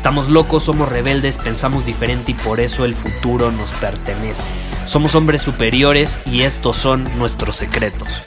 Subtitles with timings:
[0.00, 4.48] Estamos locos, somos rebeldes, pensamos diferente y por eso el futuro nos pertenece.
[4.86, 8.24] Somos hombres superiores y estos son nuestros secretos.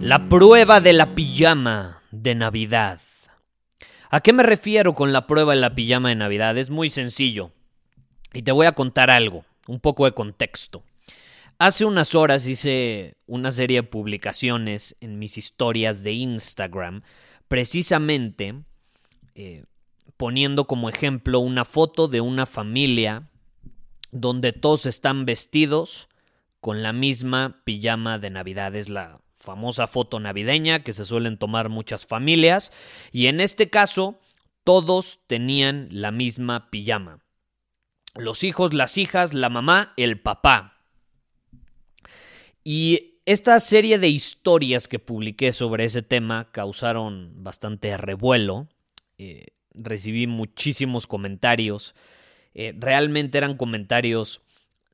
[0.00, 3.00] La prueba de la pijama de Navidad.
[4.08, 6.56] ¿A qué me refiero con la prueba de la pijama de Navidad?
[6.56, 7.50] Es muy sencillo.
[8.32, 10.84] Y te voy a contar algo, un poco de contexto.
[11.58, 17.02] Hace unas horas hice una serie de publicaciones en mis historias de Instagram
[17.48, 18.62] precisamente
[19.34, 19.64] eh,
[20.16, 23.28] poniendo como ejemplo una foto de una familia
[24.10, 26.08] donde todos están vestidos
[26.60, 28.74] con la misma pijama de Navidad.
[28.76, 32.72] Es la famosa foto navideña que se suelen tomar muchas familias.
[33.10, 34.20] Y en este caso,
[34.64, 37.18] todos tenían la misma pijama.
[38.14, 40.84] Los hijos, las hijas, la mamá, el papá.
[42.62, 48.68] Y esta serie de historias que publiqué sobre ese tema causaron bastante revuelo.
[49.22, 51.94] Eh, recibí muchísimos comentarios.
[52.54, 54.42] Eh, realmente eran comentarios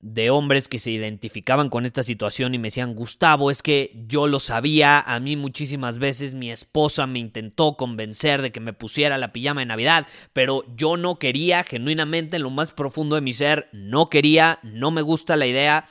[0.01, 4.29] de hombres que se identificaban con esta situación y me decían, Gustavo, es que yo
[4.29, 9.19] lo sabía, a mí muchísimas veces mi esposa me intentó convencer de que me pusiera
[9.19, 13.33] la pijama de Navidad, pero yo no quería, genuinamente en lo más profundo de mi
[13.33, 15.89] ser, no quería, no me gusta la idea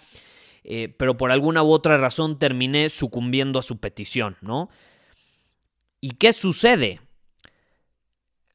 [0.69, 4.69] eh, pero por alguna u otra razón terminé sucumbiendo a su petición, ¿no?
[6.01, 6.99] ¿Y qué sucede?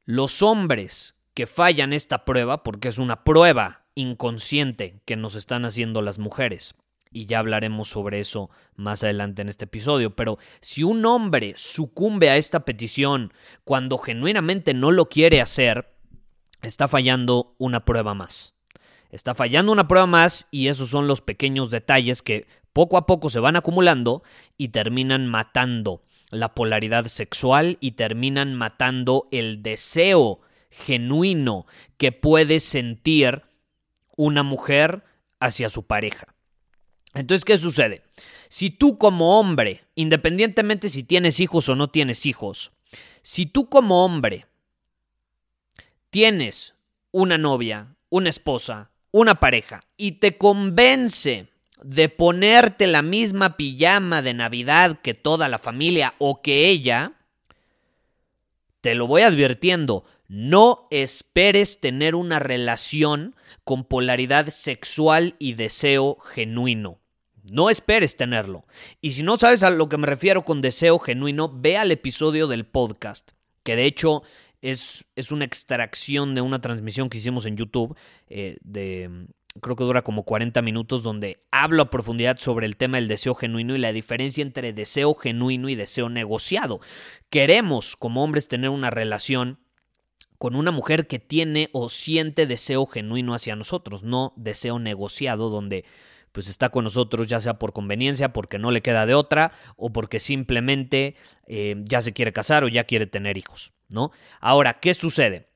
[0.04, 6.02] Los hombres que fallan esta prueba, porque es una prueba inconsciente que nos están haciendo
[6.02, 6.74] las mujeres,
[7.12, 12.30] y ya hablaremos sobre eso más adelante en este episodio, pero si un hombre sucumbe
[12.30, 13.32] a esta petición
[13.62, 15.94] cuando genuinamente no lo quiere hacer,
[16.62, 18.54] está fallando una prueba más.
[19.10, 23.30] Está fallando una prueba más y esos son los pequeños detalles que poco a poco
[23.30, 24.22] se van acumulando
[24.56, 26.02] y terminan matando
[26.32, 31.66] la polaridad sexual y terminan matando el deseo genuino
[31.98, 33.43] que puede sentir
[34.16, 35.04] una mujer
[35.38, 36.34] hacia su pareja.
[37.15, 38.03] Entonces, ¿qué sucede?
[38.48, 42.72] Si tú como hombre, independientemente si tienes hijos o no tienes hijos,
[43.20, 44.47] si tú como hombre
[46.09, 46.75] tienes
[47.10, 51.51] una novia, una esposa, una pareja y te convence
[51.84, 57.12] de ponerte la misma pijama de Navidad que toda la familia o que ella,
[58.81, 66.98] te lo voy advirtiendo, no esperes tener una relación con polaridad sexual y deseo genuino.
[67.50, 68.64] No esperes tenerlo.
[69.00, 72.47] Y si no sabes a lo que me refiero con deseo genuino, ve al episodio
[72.47, 73.32] del podcast,
[73.64, 74.22] que de hecho
[74.62, 77.97] es, una extracción de una transmisión que hicimos en YouTube
[78.28, 79.26] eh, de
[79.60, 83.34] creo que dura como 40 minutos donde hablo a profundidad sobre el tema del deseo
[83.34, 86.80] genuino y la diferencia entre deseo genuino y deseo negociado.
[87.30, 89.58] Queremos como hombres tener una relación
[90.38, 95.84] con una mujer que tiene o siente deseo genuino hacia nosotros, no deseo negociado donde
[96.32, 99.92] pues está con nosotros ya sea por conveniencia, porque no le queda de otra o
[99.92, 101.14] porque simplemente
[101.46, 103.72] eh, ya se quiere casar o ya quiere tener hijos.
[103.92, 104.10] ¿no?
[104.40, 105.48] Ahora, ¿qué sucede?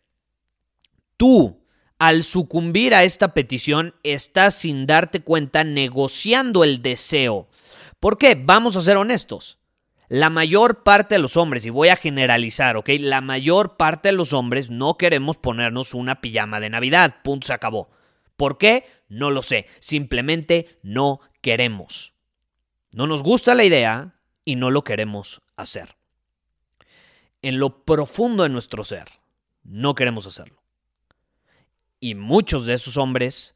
[1.17, 1.66] Tú,
[1.99, 7.49] al sucumbir a esta petición, estás sin darte cuenta negociando el deseo.
[8.01, 8.34] ¿Por qué?
[8.34, 9.59] Vamos a ser honestos.
[10.09, 12.91] La mayor parte de los hombres, y voy a generalizar, ¿ok?
[13.01, 17.16] La mayor parte de los hombres no queremos ponernos una pijama de Navidad.
[17.25, 17.91] Punto, se acabó.
[18.37, 18.84] ¿Por qué?
[19.09, 19.66] No lo sé.
[19.81, 22.13] Simplemente no queremos.
[22.93, 24.15] No nos gusta la idea
[24.45, 25.97] y no lo queremos hacer
[27.47, 29.07] en lo profundo de nuestro ser.
[29.63, 30.60] No queremos hacerlo.
[32.01, 33.54] Y muchos de esos hombres,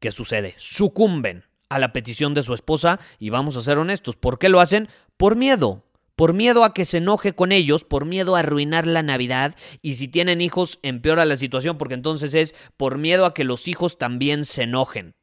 [0.00, 0.54] ¿qué sucede?
[0.56, 4.16] Sucumben a la petición de su esposa y vamos a ser honestos.
[4.16, 4.88] ¿Por qué lo hacen?
[5.16, 5.84] Por miedo.
[6.16, 9.94] Por miedo a que se enoje con ellos, por miedo a arruinar la Navidad y
[9.94, 13.98] si tienen hijos empeora la situación porque entonces es por miedo a que los hijos
[13.98, 15.14] también se enojen.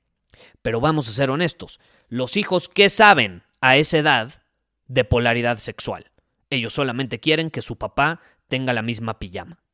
[0.61, 4.43] Pero vamos a ser honestos, los hijos ¿qué saben a esa edad
[4.87, 6.11] de polaridad sexual?
[6.49, 9.64] Ellos solamente quieren que su papá tenga la misma pijama.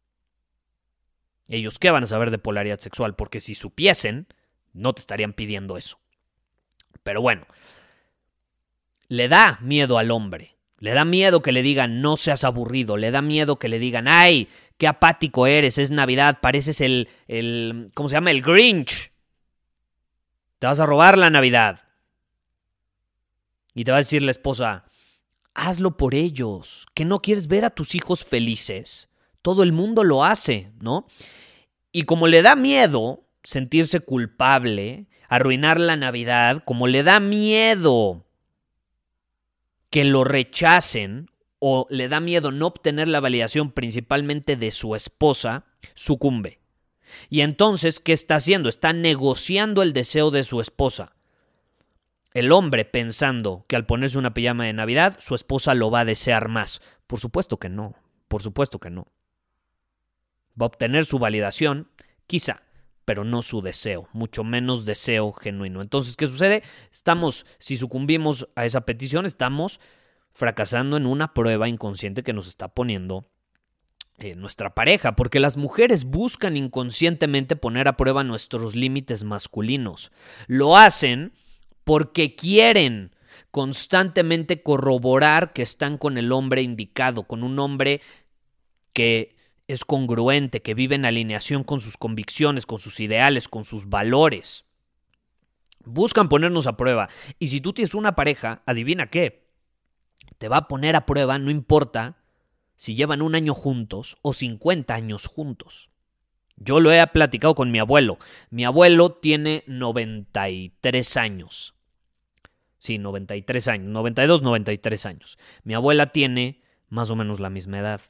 [1.48, 4.28] Ellos qué van a saber de polaridad sexual, porque si supiesen,
[4.74, 6.00] no te estarían pidiendo eso.
[7.04, 7.46] Pero bueno,
[9.08, 10.56] le da miedo al hombre.
[10.78, 14.08] Le da miedo que le digan no seas aburrido, le da miedo que le digan,
[14.08, 14.48] ay,
[14.78, 18.32] qué apático eres, es Navidad, pareces el, el, ¿cómo se llama?
[18.32, 19.12] El Grinch.
[20.58, 21.84] Te vas a robar la Navidad.
[23.76, 24.86] Y te va a decir la esposa,
[25.54, 29.08] hazlo por ellos, que no quieres ver a tus hijos felices.
[29.42, 31.08] Todo el mundo lo hace, ¿no?
[31.92, 38.26] Y como le da miedo sentirse culpable, arruinar la Navidad, como le da miedo
[39.90, 41.30] que lo rechacen
[41.60, 46.60] o le da miedo no obtener la validación principalmente de su esposa, sucumbe.
[47.30, 48.70] Y entonces, ¿qué está haciendo?
[48.70, 51.14] Está negociando el deseo de su esposa.
[52.34, 56.06] El hombre pensando que al ponerse una pijama de Navidad, su esposa lo va a
[56.06, 56.82] desear más.
[57.06, 57.96] Por supuesto que no,
[58.30, 59.08] por supuesto que no.
[60.60, 61.90] Va a obtener su validación,
[62.28, 62.62] quizá,
[63.06, 65.82] pero no su deseo, mucho menos deseo genuino.
[65.82, 66.64] Entonces, ¿qué sucede?
[66.92, 69.80] Estamos, si sucumbimos a esa petición, estamos
[70.34, 73.28] fracasando en una prueba inconsciente que nos está poniendo
[74.18, 80.12] eh, nuestra pareja, porque las mujeres buscan inconscientemente poner a prueba nuestros límites masculinos.
[80.48, 81.34] Lo hacen
[81.84, 83.16] porque quieren
[83.50, 88.02] constantemente corroborar que están con el hombre indicado, con un hombre
[88.94, 89.36] que
[89.74, 94.66] es congruente, que vive en alineación con sus convicciones, con sus ideales, con sus valores.
[95.84, 97.10] Buscan ponernos a prueba.
[97.40, 99.48] Y si tú tienes una pareja, adivina qué.
[100.38, 102.18] Te va a poner a prueba, no importa
[102.76, 105.90] si llevan un año juntos o 50 años juntos.
[106.56, 108.20] Yo lo he platicado con mi abuelo.
[108.50, 111.76] Mi abuelo tiene 93 años.
[112.78, 113.88] Sí, 93 años.
[113.90, 115.38] 92, 93 años.
[115.64, 118.02] Mi abuela tiene más o menos la misma edad.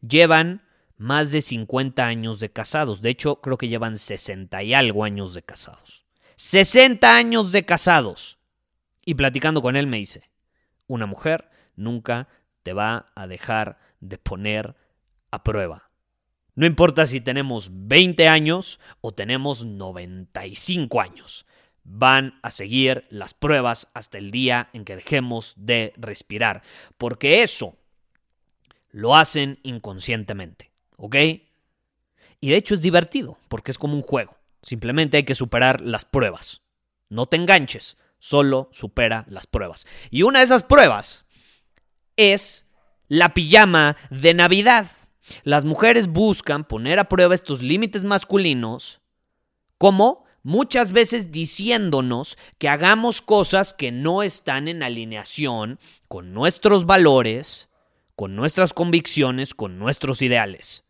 [0.00, 0.62] Llevan
[1.00, 3.00] más de 50 años de casados.
[3.00, 6.04] De hecho, creo que llevan 60 y algo años de casados.
[6.36, 8.38] 60 años de casados.
[9.06, 10.28] Y platicando con él me dice,
[10.86, 12.28] una mujer nunca
[12.62, 14.76] te va a dejar de poner
[15.30, 15.90] a prueba.
[16.54, 21.46] No importa si tenemos 20 años o tenemos 95 años.
[21.82, 26.60] Van a seguir las pruebas hasta el día en que dejemos de respirar.
[26.98, 27.78] Porque eso
[28.90, 30.69] lo hacen inconscientemente.
[31.00, 31.16] ¿Ok?
[32.40, 34.36] Y de hecho es divertido, porque es como un juego.
[34.62, 36.60] Simplemente hay que superar las pruebas.
[37.08, 39.86] No te enganches, solo supera las pruebas.
[40.10, 41.24] Y una de esas pruebas
[42.16, 42.66] es
[43.08, 44.86] la pijama de Navidad.
[45.42, 49.00] Las mujeres buscan poner a prueba estos límites masculinos
[49.78, 57.68] como muchas veces diciéndonos que hagamos cosas que no están en alineación con nuestros valores,
[58.16, 60.84] con nuestras convicciones, con nuestros ideales.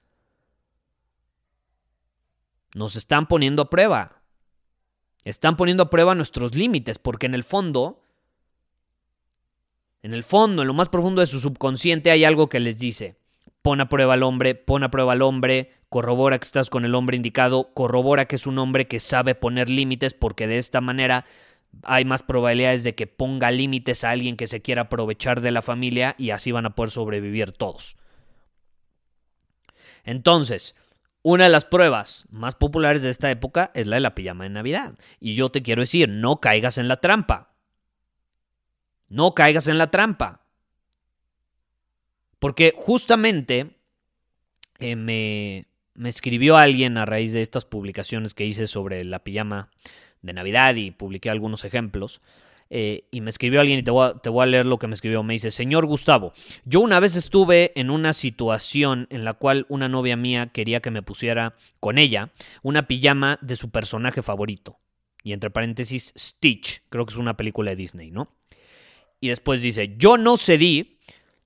[2.74, 4.22] Nos están poniendo a prueba.
[5.24, 8.02] Están poniendo a prueba nuestros límites, porque en el fondo,
[10.02, 13.16] en el fondo, en lo más profundo de su subconsciente hay algo que les dice,
[13.60, 16.94] pon a prueba al hombre, pon a prueba al hombre, corrobora que estás con el
[16.94, 21.26] hombre indicado, corrobora que es un hombre que sabe poner límites, porque de esta manera
[21.82, 25.62] hay más probabilidades de que ponga límites a alguien que se quiera aprovechar de la
[25.62, 27.96] familia y así van a poder sobrevivir todos.
[30.04, 30.74] Entonces,
[31.22, 34.50] una de las pruebas más populares de esta época es la de la pijama de
[34.50, 34.94] Navidad.
[35.18, 37.54] Y yo te quiero decir, no caigas en la trampa.
[39.08, 40.42] No caigas en la trampa.
[42.38, 43.76] Porque justamente
[44.78, 49.70] eh, me, me escribió alguien a raíz de estas publicaciones que hice sobre la pijama
[50.22, 52.22] de Navidad y publiqué algunos ejemplos.
[52.72, 54.86] Eh, y me escribió alguien y te voy, a, te voy, a, leer lo que
[54.86, 55.24] me escribió.
[55.24, 56.32] Me dice, señor Gustavo,
[56.64, 60.92] yo una vez estuve en una situación en la cual una novia mía quería que
[60.92, 62.30] me pusiera con ella
[62.62, 64.78] una pijama de su personaje favorito.
[65.24, 68.36] Y entre paréntesis, Stitch, creo que es una película de Disney, ¿no?
[69.20, 70.98] Y después dice, yo no cedí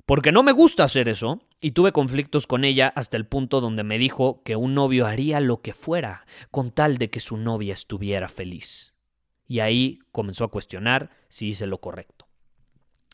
[0.07, 3.83] porque no me gusta hacer eso y tuve conflictos con ella hasta el punto donde
[3.83, 7.73] me dijo que un novio haría lo que fuera con tal de que su novia
[7.73, 8.94] estuviera feliz
[9.55, 12.27] y ahí comenzó a cuestionar si hice lo correcto.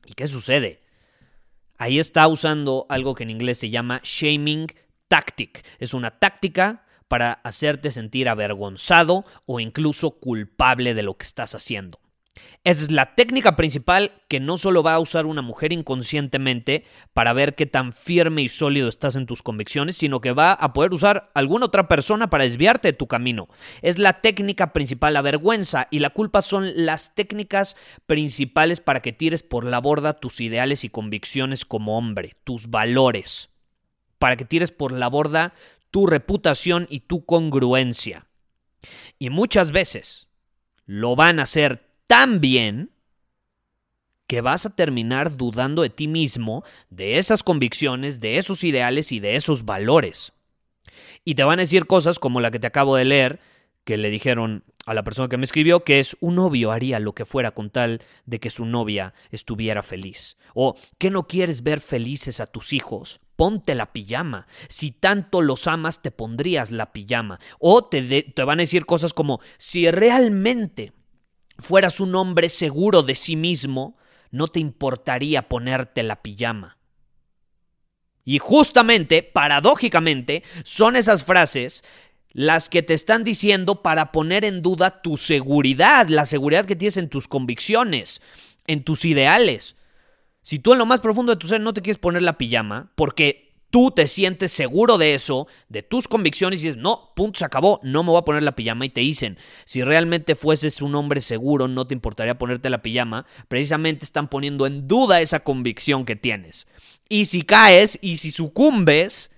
[0.07, 0.81] ¿Y qué sucede?
[1.77, 4.67] Ahí está usando algo que en inglés se llama shaming
[5.07, 5.63] tactic.
[5.79, 12.01] Es una táctica para hacerte sentir avergonzado o incluso culpable de lo que estás haciendo.
[12.63, 17.33] Esa es la técnica principal que no solo va a usar una mujer inconscientemente para
[17.33, 20.93] ver qué tan firme y sólido estás en tus convicciones, sino que va a poder
[20.93, 23.49] usar alguna otra persona para desviarte de tu camino.
[23.81, 29.15] Es la técnica principal, la vergüenza y la culpa son las técnicas principales para que
[29.15, 33.49] tires por la borda tus ideales y convicciones como hombre, tus valores,
[34.19, 35.55] para que tires por la borda
[35.91, 38.27] tu reputación y tu congruencia.
[39.19, 40.29] Y muchas veces
[40.85, 42.91] lo van a hacer tan bien
[44.27, 49.21] que vas a terminar dudando de ti mismo, de esas convicciones, de esos ideales y
[49.21, 50.33] de esos valores.
[51.25, 53.39] Y te van a decir cosas como la que te acabo de leer,
[53.85, 57.15] que le dijeron a la persona que me escribió, que es un novio haría lo
[57.15, 60.37] que fuera con tal de que su novia estuviera feliz.
[60.53, 63.21] O que no quieres ver felices a tus hijos.
[63.37, 64.49] Ponte la pijama.
[64.69, 67.39] Si tanto los amas, te pondrías la pijama.
[67.61, 70.93] O te, te van a decir cosas como, si realmente
[71.61, 73.97] fueras un hombre seguro de sí mismo,
[74.31, 76.79] no te importaría ponerte la pijama.
[78.25, 81.83] Y justamente, paradójicamente, son esas frases
[82.33, 86.97] las que te están diciendo para poner en duda tu seguridad, la seguridad que tienes
[86.97, 88.21] en tus convicciones,
[88.67, 89.75] en tus ideales.
[90.43, 92.93] Si tú en lo más profundo de tu ser no te quieres poner la pijama,
[92.95, 97.45] porque tú te sientes seguro de eso, de tus convicciones y dices, no, punto, se
[97.45, 100.95] acabó, no me voy a poner la pijama y te dicen, si realmente fueses un
[100.97, 106.05] hombre seguro, no te importaría ponerte la pijama, precisamente están poniendo en duda esa convicción
[106.05, 106.67] que tienes.
[107.09, 109.31] Y si caes y si sucumbes,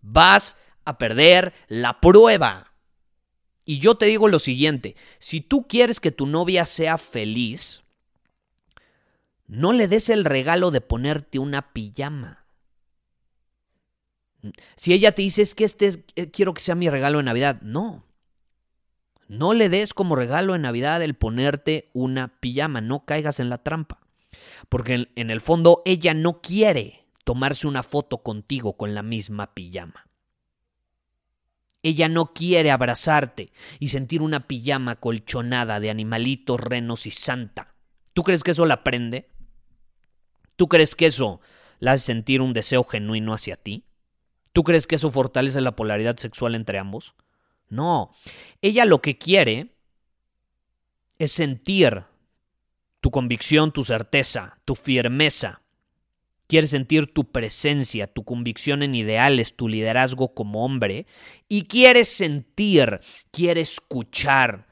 [0.00, 2.72] vas a perder la prueba.
[3.64, 7.82] Y yo te digo lo siguiente, si tú quieres que tu novia sea feliz,
[9.46, 12.43] no le des el regalo de ponerte una pijama.
[14.76, 17.60] Si ella te dice, es que este eh, quiero que sea mi regalo de Navidad,
[17.62, 18.04] no.
[19.28, 23.58] No le des como regalo de Navidad el ponerte una pijama, no caigas en la
[23.58, 24.00] trampa.
[24.68, 30.06] Porque en el fondo ella no quiere tomarse una foto contigo con la misma pijama.
[31.82, 37.74] Ella no quiere abrazarte y sentir una pijama colchonada de animalitos, renos y santa.
[38.14, 39.28] ¿Tú crees que eso la aprende?
[40.56, 41.40] ¿Tú crees que eso
[41.80, 43.84] la hace sentir un deseo genuino hacia ti?
[44.54, 47.16] ¿Tú crees que eso fortalece la polaridad sexual entre ambos?
[47.68, 48.12] No.
[48.62, 49.74] Ella lo que quiere
[51.18, 52.04] es sentir
[53.00, 55.60] tu convicción, tu certeza, tu firmeza.
[56.46, 61.08] Quiere sentir tu presencia, tu convicción en ideales, tu liderazgo como hombre.
[61.48, 63.00] Y quiere sentir,
[63.32, 64.68] quiere escuchar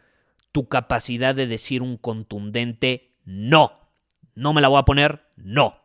[0.52, 3.80] tu capacidad de decir un contundente no.
[4.36, 5.76] No me la voy a poner, no.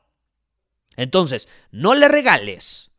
[0.98, 2.92] Entonces, no le regales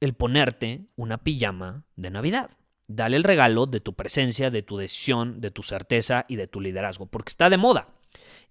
[0.00, 2.50] el ponerte una pijama de Navidad.
[2.88, 6.60] Dale el regalo de tu presencia, de tu decisión, de tu certeza y de tu
[6.60, 7.88] liderazgo, porque está de moda.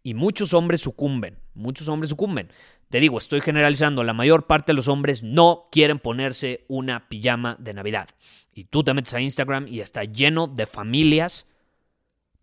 [0.02, 2.50] Y muchos hombres sucumben, muchos hombres sucumben.
[2.90, 7.58] Te digo, estoy generalizando, la mayor parte de los hombres no quieren ponerse una pijama
[7.60, 8.10] de Navidad.
[8.54, 11.48] Y tú te metes a Instagram y está lleno de familias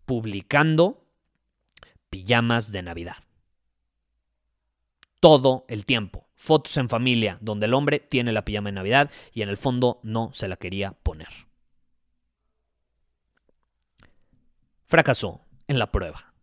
[0.05, 1.03] publicando
[2.09, 3.17] pijamas de Navidad.
[5.19, 9.41] Todo el tiempo fotos en familia donde el hombre tiene la pijama de Navidad y
[9.41, 11.27] en el fondo no se la quería poner.
[14.85, 16.33] Fracasó en la prueba.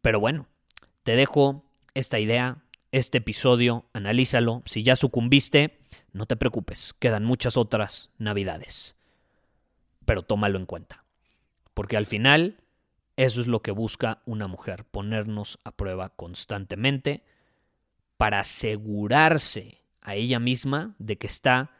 [0.00, 0.48] Pero bueno,
[1.04, 4.62] te dejo esta idea, este episodio, analízalo.
[4.64, 5.78] Si ya sucumbiste,
[6.12, 8.96] no te preocupes, quedan muchas otras Navidades.
[10.06, 11.04] Pero tómalo en cuenta.
[11.74, 12.64] Porque al final,
[13.16, 17.24] eso es lo que busca una mujer, ponernos a prueba constantemente
[18.18, 21.70] para asegurarse a ella misma de que está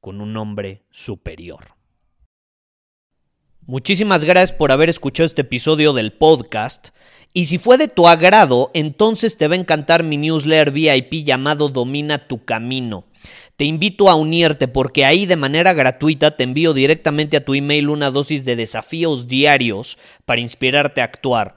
[0.00, 1.74] con un hombre superior.
[3.66, 6.88] Muchísimas gracias por haber escuchado este episodio del podcast.
[7.32, 11.70] Y si fue de tu agrado, entonces te va a encantar mi newsletter VIP llamado
[11.70, 13.06] Domina tu Camino.
[13.56, 17.88] Te invito a unirte porque ahí de manera gratuita te envío directamente a tu email
[17.88, 19.96] una dosis de desafíos diarios
[20.26, 21.56] para inspirarte a actuar.